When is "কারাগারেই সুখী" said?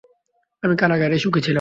0.75-1.41